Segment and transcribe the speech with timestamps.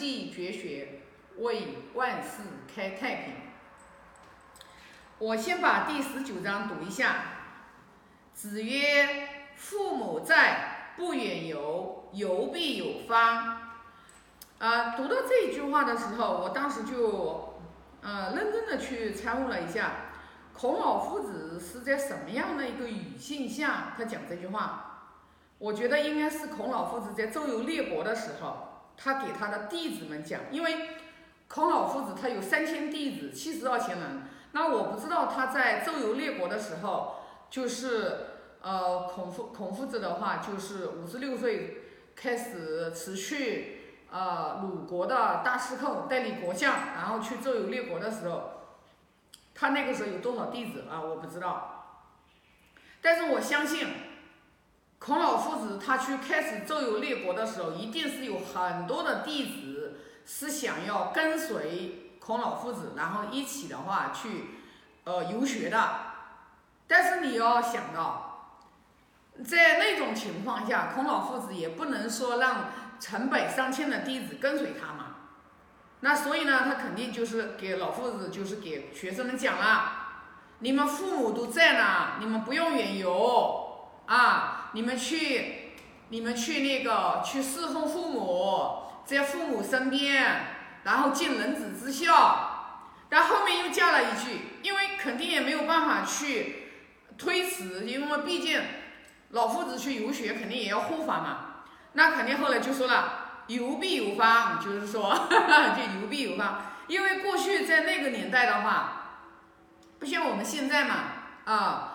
[0.00, 1.02] 济绝学，
[1.40, 2.40] 为万世
[2.74, 3.34] 开太平。
[5.18, 7.16] 我先把第十九章读一下。
[8.32, 13.60] 子曰：“父母在，不远游，游必有方。”
[14.58, 17.60] 啊，读到这一句话的时候，我当时就，
[18.00, 19.92] 呃，认真的去参悟了一下，
[20.54, 24.86] 孔老夫子是在什么样的一个语境下，他讲这句话？
[25.58, 30.90] 我觉得应该是孔老夫子在周游列国的时候，他给他的弟子们讲，因为
[31.48, 34.22] 孔老夫子他有三千弟子，七十二贤人。
[34.52, 37.16] 那我不知道他在周游列国的时候，
[37.48, 38.26] 就是
[38.60, 41.78] 呃孔夫孔夫子的话，就是五十六岁
[42.14, 48.50] 开始辞去呃鲁国的大司寇，代理国相，然后去周游列国的时候，
[49.54, 51.00] 他那个时候有多少弟子啊？
[51.00, 52.02] 我不知道，
[53.00, 54.09] 但是我相信。
[55.00, 64.50] 孔老夫子他去开始周游列国的时候，一定是有很多的弟子是想要跟随孔老夫子，然后一起的话去
[65.04, 65.90] 呃游学的。
[66.86, 68.58] 但是你要想到，
[69.42, 72.66] 在那种情况下，孔老夫子也不能说让
[73.00, 75.06] 成百上千的弟子跟随他嘛。
[76.00, 79.92] 那所以呢，他肯定就是给老夫子就是给学生们讲了，
[80.58, 83.69] 你们父母都在呢，你们不用远游
[84.14, 84.56] 啊。
[84.72, 85.72] 你们去，
[86.10, 90.44] 你们去那个去侍奉父母，在父母身边，
[90.84, 92.46] 然后尽人子之孝。
[93.08, 96.68] 但后面又加了一句，因为肯定也没有办法去
[97.18, 98.62] 推辞，因为毕竟
[99.30, 101.64] 老夫子去游学，肯定也要护法嘛。
[101.94, 106.62] 那肯定后来就说了，游必有方，就是说 就游必有方。
[106.86, 109.18] 因为过去在那个年代的话，
[109.98, 110.94] 不像我们现在嘛，
[111.44, 111.89] 啊。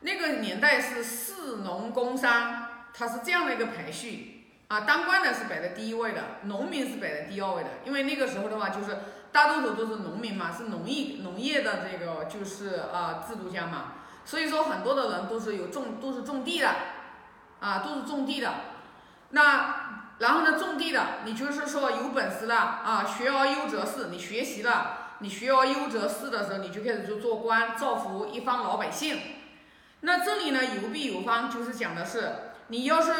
[0.00, 4.80] 那个年代是士农工商，它是这样的一个排序啊。
[4.80, 7.68] 当官的是摆在第一位的，农民是摆在第二位的。
[7.84, 8.96] 因为那个时候的话，就是
[9.30, 13.92] 大多数都是农民嘛，是农业农业的这个就是啊制度下嘛。
[14.24, 16.74] 所以说很多的人都是有种都是种地的，
[17.60, 18.54] 啊都是种地的。
[19.30, 29.18] 那然后呢种地的，你就是说有本事了啊，学而优则仕，你学习了，你学而优则仕的时候，你就开始就做官，造福一方老百姓。
[30.02, 32.32] 那这里呢，游必有方，就是讲的是，
[32.68, 33.12] 你要是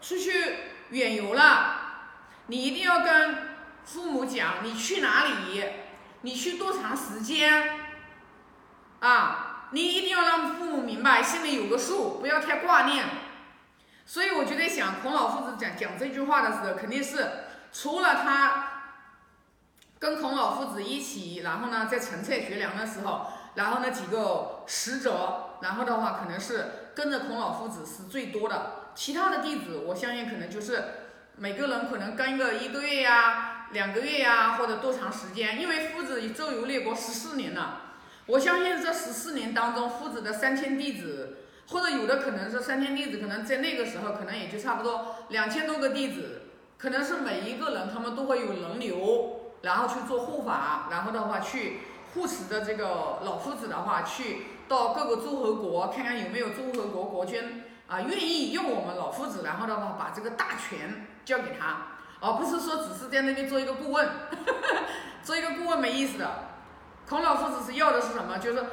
[0.00, 0.56] 出去
[0.90, 1.76] 远游了，
[2.46, 3.36] 你一定要跟
[3.84, 5.64] 父母讲你去哪里，
[6.22, 7.78] 你去多长时间，
[9.00, 13.04] 啊，你一定要让父母明白，心里有个数，不要太挂念。
[14.06, 18.68] 所以我就在想，孔老夫子讲讲这句话的时候，肯定是除了他
[19.98, 25.40] 跟孔老夫子一起，然后呢，在陈蔡绝粮的时候，然后那几个使者。
[25.60, 30.82] 然后的话，可能是跟着孔老夫子是最多的，其他的弟子，我相信可能就是
[31.36, 35.58] 每个人可能跟个一个月呀、两个月呀，或者多长时间。
[35.58, 37.80] 因为夫子周游列国十四年了，
[38.26, 41.38] 我相信这十四年当中，夫子的三千弟子，
[41.70, 46.42] 或者有的可能是三千弟子，可能在那个时候可能也就差不多两千多个弟子，
[46.76, 51.78] 可能是每一个人他们都会有人流，然后去做护法，然后的话去
[52.14, 54.46] 护持的这个老夫子的话去。
[54.66, 61.88] 到各个诸侯国看看有没有诸侯国国君啊愿意用我们老夫子，然后的话把这个大权交给他，
[62.20, 64.08] 而不是说只是在那边做一个顾问，
[65.22, 66.48] 做一个顾问没意思的。
[67.06, 68.38] 孔老夫子是要的是什么？
[68.38, 68.64] 就是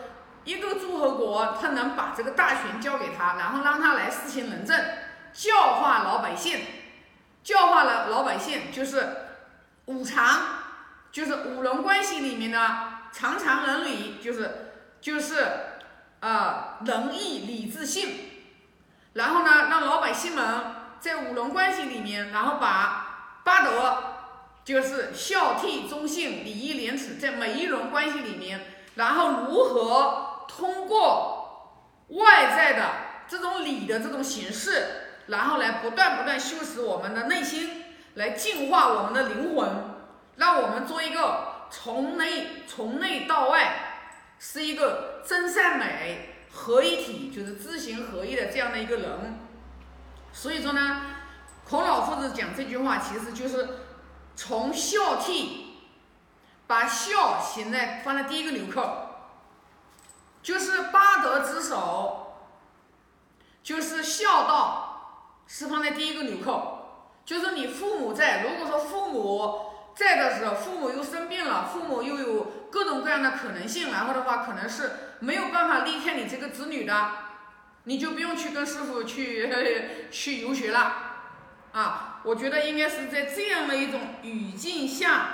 [0.45, 4.79] 一个诸侯国他能把这个大权交给他，然后让他来施行仁政，
[5.33, 6.57] 教化老百姓，
[7.43, 9.05] 教化了老百姓就是
[9.87, 10.39] 五常，
[11.11, 12.57] 就是五伦关系里面的
[13.11, 15.47] 常常仁礼，就是就是。
[16.21, 18.09] 啊，仁义礼智信，
[19.13, 20.45] 然后呢，让老百姓们
[20.99, 24.03] 在五伦关系里面，然后把八德，
[24.63, 31.79] 就是孝悌忠信礼义廉耻，在每一轮关系里面，然后如何通过
[32.09, 32.89] 外在的
[33.27, 37.83] 这种礼的这种形式，然后来不断不断修持我们的内心，
[38.13, 39.67] 来净化我们的灵魂，
[40.35, 43.87] 让我们做一个从内从内到外。
[44.43, 49.37] 是一个真善美合一体，就是知行合一的这样的一个人。
[50.33, 51.01] 所以说呢，
[51.63, 53.69] 孔老夫子讲这句话，其实就是
[54.35, 55.65] 从孝悌，
[56.65, 59.09] 把孝行在放在第一个纽扣，
[60.41, 62.37] 就是八德之首，
[63.61, 69.70] 就是孝道是放在第一个纽扣，就是你父母在，如果说父母。
[69.95, 77.09] 在的时候，父母又生病了，父母又有各种各样的可能性，然后的话，可能是没有办法离开你这个子女的，
[77.83, 79.49] 你就不用去跟师傅去
[80.11, 80.93] 去游学了，
[81.73, 85.27] 啊，我觉得应该是在这样的一种语境下，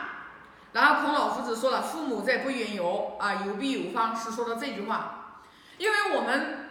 [0.74, 5.14] 然后孔老夫子说了：“父母在，不远游啊，游必有方。”是说的这句话。
[5.78, 6.70] 因为我们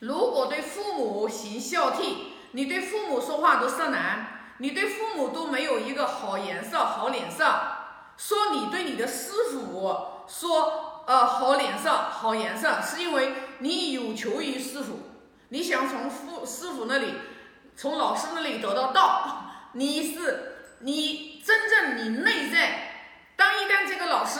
[0.00, 2.16] 如果对父母行孝悌，
[2.52, 7.44] 你对父母说话都色难，你对父母都没有一个好颜色、好脸色，
[8.16, 15.00] 说你对你的师傅说呃好脸色、好颜色，是因为你有求于师傅，
[15.48, 17.14] 你想从父师傅那里。
[17.76, 22.92] 从老师那里得到道，你是你真正你内在。
[23.34, 24.38] 当一旦这个老师，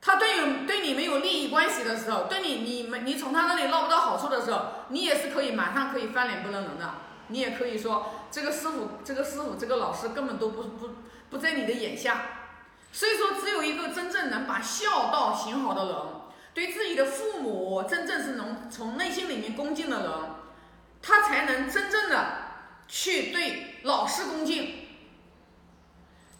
[0.00, 6.94] 他对有对你没有利益关系的时候，对你你们你从他那里捞不到好处的时候，你也是可以马上可以翻脸不认人的。
[7.28, 10.90] 你也可以说这个师傅这个师傅这个老师根本都不不
[11.30, 12.22] 不在你的眼下。
[12.92, 15.96] 所以说，只有一个真正能把孝道行好的人，
[16.54, 20.10] 对自己的父母真正是能从内心里面恭敬的人。
[21.02, 22.26] 他才能真正的
[22.88, 24.88] 去对老师恭敬，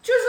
[0.01, 0.19] 就是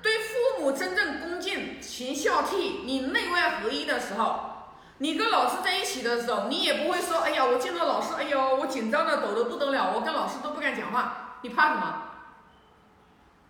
[0.00, 4.63] 对父母真正恭敬、行孝悌，你内外合一的时候，
[5.04, 11.36] 你跟老师在一起的时候，你也不会说，哎呀，我见到老师，哎呦，我紧张的抖得不得了，我跟老师都不敢讲话。
[11.42, 12.02] 你怕什么？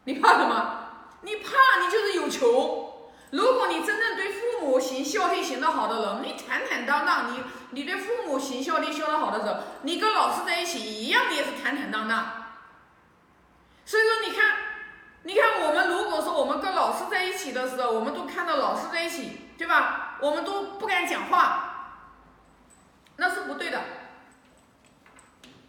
[0.03, 0.79] 你怕什么？
[1.21, 3.12] 你怕你就是有求。
[3.31, 12.27] 如果你真正对父母行孝悌行得好的人，你坦坦荡荡，你你对父母行孝悌孝得好的时候，你跟老师在一起一样你也是坦坦荡荡。
[13.85, 14.56] 所以说，你看，
[15.23, 20.04] 你看我们如果说我们跟老师在一起的时候，我们都看到老师在一起，对吧？
[20.25, 22.09] 我们都不敢讲话，
[23.17, 23.79] 那是不对的，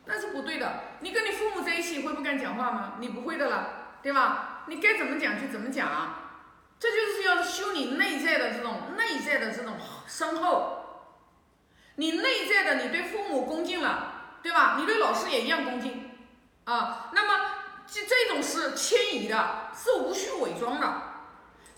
[0.05, 0.79] 那是不对的。
[1.01, 2.93] 你跟你父母在一起会不敢讲话吗？
[2.99, 4.63] 你不会的了，对吧？
[4.67, 5.89] 你该怎么讲就怎么讲。
[6.79, 9.73] 这就是要修你内在的这种内在的这种
[10.07, 11.11] 深厚。
[11.95, 14.77] 你内在的，你对父母恭敬了，对吧？
[14.79, 16.11] 你对老师也一样恭敬
[16.63, 17.09] 啊。
[17.11, 17.45] 那么
[17.85, 21.04] 这这种是迁移的，是无需伪装的。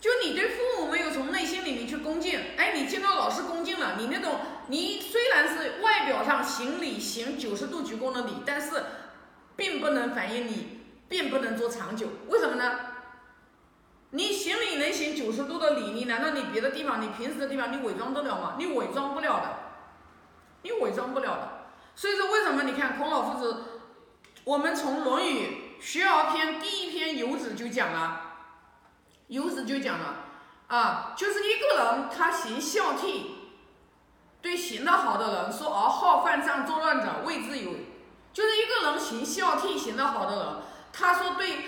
[0.00, 8.82] 就你对父母没有从内心里面去恭敬，哎，你见到老师恭敬了，你那种你虽然是外表上行礼行九十度鞠躬的礼，但是
[9.56, 12.06] 并不能反映你，并不能做长久。
[12.28, 12.78] 为什么呢？
[14.10, 18.54] 你行礼能行九十度的礼，你难道你别的地方，你平时的地方你伪装得了吗？
[18.56, 19.56] 你伪装不了的，
[20.62, 21.66] 你伪装不了的。
[21.96, 23.64] 所以说，为什么你看孔老夫子，
[24.44, 28.20] 我们从《论语·学而篇》第一篇《游子》就讲了，
[29.28, 30.16] 《由此》就讲了
[30.66, 33.22] 啊，就是一个人他行孝悌，
[34.42, 37.72] 对行得好的人说，而好犯上作乱者谓之有，
[38.32, 40.46] 就是一个人行孝悌行得好的人，
[40.92, 41.64] 他说对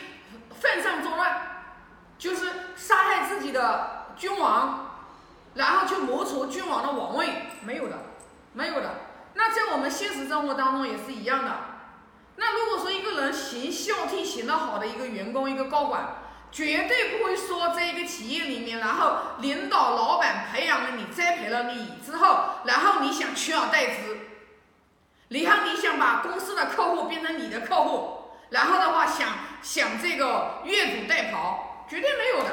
[0.51, 1.47] 犯上作乱。
[2.19, 2.47] 就是
[2.77, 4.91] 杀害自己的君王，
[5.55, 7.97] 然后去谋求君王的王位，没有的，
[8.53, 8.91] 没有的。
[9.33, 11.51] 那在我们现实生活当中也是一样的。
[12.37, 16.17] 那如果说一个人行孝悌行得好的一个员工、一个高管，
[16.53, 24.19] 绝对不会说在一个企业里面，然后领导、老板培养了你、栽培了你之后，然后你想取而代之，
[25.29, 29.29] 然后你想把公司的客户变成你的客户，然后的话想
[29.63, 31.69] 想这个越俎代庖。
[31.89, 32.51] 绝对没有的，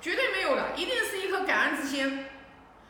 [0.00, 2.26] 绝对没有的，一定是一颗感恩之心。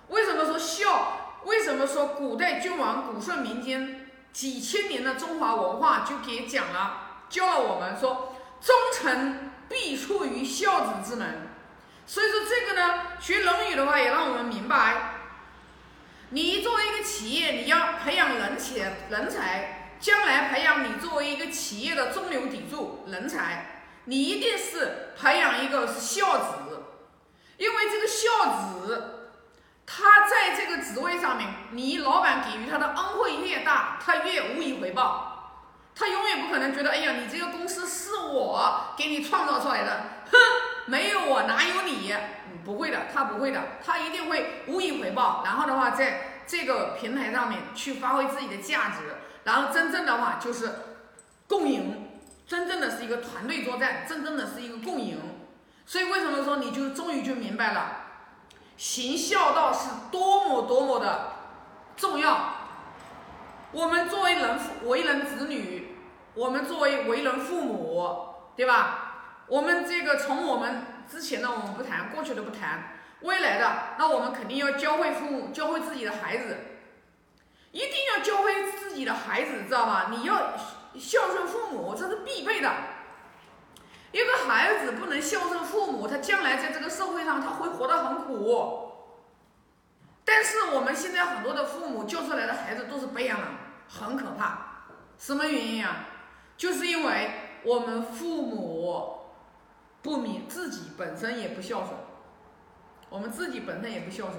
[0.09, 1.41] 为什么说孝？
[1.45, 11.49] 为什么说古代君王古顺民间几千年的中华文化就给讲了，教了我们说，忠诚必出于孝子之门。
[12.07, 15.15] 所以说这个呢，学《论语》的话也让我们明白，
[16.31, 23.73] 你作为一个企业，你要培养人才，人才将来培养你作为一个企业的中流砥柱人才。
[24.05, 26.85] 你一定是培养一个是孝子，
[27.57, 29.33] 因为这个孝子，
[29.85, 35.26] 他在这个职位上面，你老板给予他的恩惠越大，他越无以回报，
[35.99, 40.37] 他永远不可能觉得，哎呀，你这个公司是我给你创造出来的，哼，
[40.85, 42.15] 没有我哪有你？
[42.65, 50.71] 不会的，他不会的，他一定会无以回报，然后的话，在这个平台上面去发挥自己的价值，然后真正的话就是
[51.49, 52.03] 共赢。
[52.47, 55.19] 真正的是一个团队作战，真正的是一个共赢，
[55.85, 58.05] 所以为什么说你就终于就明白了，
[58.77, 61.33] 行孝道是多么多么的
[61.97, 62.56] 重要。
[63.77, 65.95] 我们作为人为人子女，
[66.33, 68.09] 我们作为为人父母，
[68.57, 69.43] 对吧？
[69.49, 76.57] 我们这个从我们之前的我们不谈，过去的不谈，未来的那我们肯定要教会父母，教会自己的孩子，
[77.71, 80.07] 一定要教会自己的孩子，知道吧？
[80.11, 80.53] 你要。
[80.99, 82.73] 孝顺父母，这是必备的。
[84.13, 88.93] 一个孩子不能孝顺父母，他将来在这个社会上他会活得很苦。
[90.25, 93.45] 但是我们现在很多的父母教出来的孩子都是白眼狼，
[93.89, 94.59] 很可怕。
[95.19, 96.07] 什么原因啊？
[96.57, 97.31] 就是因为
[97.65, 99.19] 我们父母
[100.03, 101.91] 不明自己本身也不孝顺，
[103.11, 104.39] 我们自己本身也不孝顺。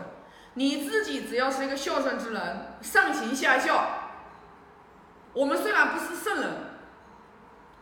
[0.56, 3.86] 你自己只要是一个孝顺之人，上行下效，
[5.34, 6.52] 我们虽然不是圣人，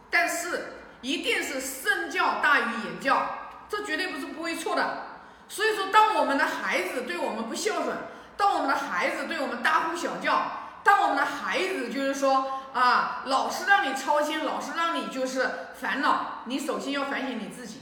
[0.09, 3.25] 但是一定是身教大于言教，
[3.69, 5.03] 这绝对不是不会错的。
[5.47, 7.95] 所以说，当我们的孩子对我们不孝顺，
[8.35, 17.81] 当我们的孩子对我们大呼小叫，当我们的孩子就是说啊，老是让你操心，老是让你就是烦恼，你首先要反省你自己，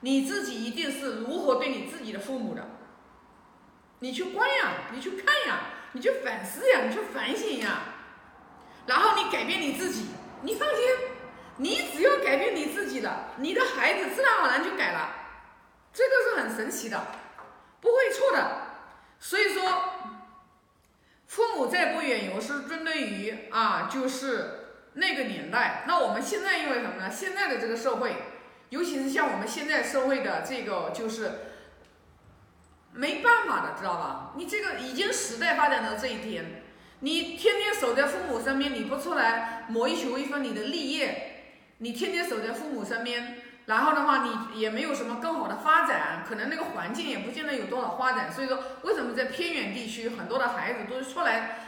[0.00, 2.68] 你自己一定是如何对你自己的父母的。
[3.98, 5.58] 你去观呀，你去看呀，
[5.90, 7.80] 你去反思呀，你去反省呀，
[8.86, 10.06] 然后你改变你自己，
[10.42, 10.78] 你放心，
[11.56, 15.10] 你只要改变你自己了，你的孩子自然而然就改了，
[15.92, 17.04] 这个是很神奇的，
[17.80, 18.62] 不会错的。
[19.18, 19.62] 所以说，
[21.94, 25.84] 不远游是针对于啊，就是那个年代。
[25.86, 27.10] 那我们现在因为什么呢？
[27.10, 28.16] 现在的这个社会，
[28.70, 31.32] 尤其是像我们现在社会的这个就是。
[32.98, 34.32] 没办法的，知道吧？
[34.36, 36.62] 你这个已经时代发展到这一天，
[37.00, 41.42] 你天天守在父母身边，你不出来谋一求一份你的立业，
[41.76, 48.32] 你天天守在父母身边，然后的话，你也没有什么更好的发展，可能那个环境也不见得有多少发展。
[48.32, 51.58] 所以说，为什么在偏远地区很多的孩子都出来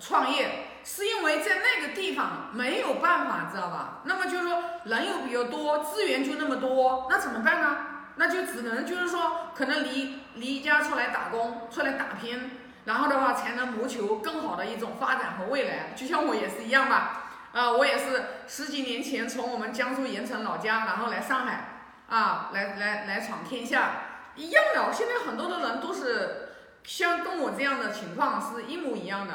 [0.00, 4.00] 创业，是因为在那个地方没有办法，知道吧？
[4.04, 7.76] 那么就是说人又比较多，资源就那么多，那怎么办呢？
[8.16, 12.50] 那就只能就是说，可能离离家出来打工，出来打拼，
[12.84, 15.94] 然后的话才能谋求更好的一种发展和未来。
[15.96, 23.92] 就像我也是一样吧，啊，我也是十几年前从我们江苏盐城老家，然后来上海，啊，来来来闯天下，
[24.36, 24.92] 一样的。
[24.92, 26.48] 现在很多的人都是
[26.82, 29.34] 像跟我这样的情况是一模一样的。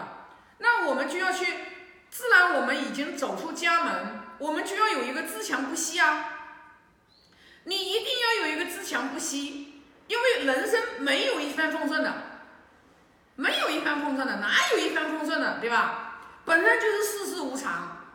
[0.59, 1.45] 那我们就要去，
[2.09, 6.33] 自然我们已经走出家门，我们就要有一个自强不息啊。
[7.65, 12.13] 你一定要有一个自强不息，因为人生没有一帆风顺的，
[13.35, 16.19] 没有一帆风顺的，哪有一帆风顺的，对吧？
[16.45, 18.05] 本身就是世事无常，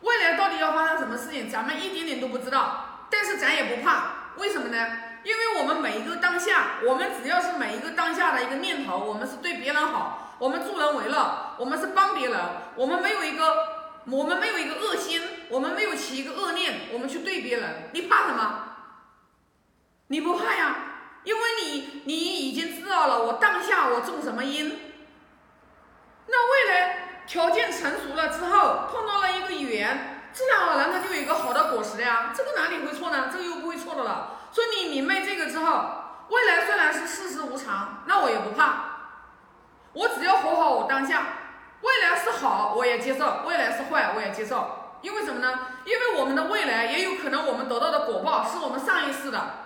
[0.00, 3.06] 未来到底要发生什么事情，咱们一点点都不知道。
[3.10, 4.98] 但是咱也不怕，为什么呢？
[5.24, 12.40] 因为我们每一个当下，我们只要是每一个当下的一个念头，我们是对别人好，我们助人为乐，我们是帮别人，
[12.74, 18.64] 我们没有一个，我们没有一个恶心，我们没有起一个恶念，我们去对别人，你怕什么？
[20.08, 20.76] 你不怕呀，
[21.22, 24.76] 因为你你已经知道了我当下我种什么因，
[26.26, 33.28] 那未来条件成熟了之后碰到了一个缘，自然而然它就有一个好的果实的呀，这个哪里会错呢？
[33.30, 34.40] 这个又不会错的了。
[34.50, 38.84] 所以你明白这个之后，未来虽然是世事无常，那我也不怕，
[39.92, 41.38] 我只要活好我当下，
[41.82, 45.58] 未来是好我也接受，未来是坏我也接受，因为什么呢？
[45.84, 49.58] 因为我们的未来也有可能我们得到的果报是我们上一世的。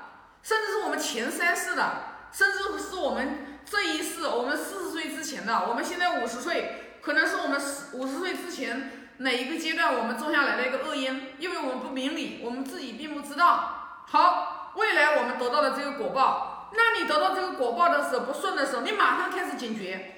[0.43, 1.85] 甚至是我们前三世的，
[2.31, 7.61] 甚至是我们这一世，我们四十岁之前的，我们现在五十岁，可能是我们
[7.95, 14.05] 五十岁之前哪一个阶段我们种下来的一个恶因，因为我们不明理，我们自己并不知道。
[14.07, 20.16] 好，未来我们得到的这个果报，那你得到这个果报的时候不顺的时候，你马上开始警觉，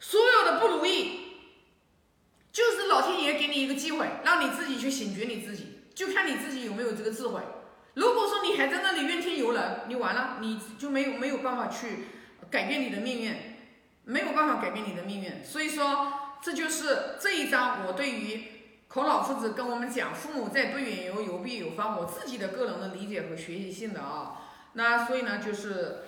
[0.00, 1.20] 所有的不如意，
[2.50, 7.40] 就是老天爷给你一个机会，让你自己去醒觉你自己，就看你自己有没有这个智慧。
[7.94, 12.06] 如果说你还在那里怨天尤人，你完了，你就没有没有办法去
[12.50, 13.34] 改变你的命运，
[14.04, 15.44] 没有办法改变你的命运。
[15.44, 18.44] 所以说，这就是这一章我对于
[18.88, 24.38] 孔老夫子跟我们讲“父母在，不远游，游必有方”我自己的个人的理解和学习性的啊。
[24.72, 26.04] 那所以呢，就是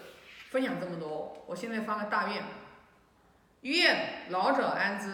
[0.51, 1.45] 分享这么多。
[1.47, 2.43] 我现在发个大愿，
[3.63, 5.09] 愿老者安之。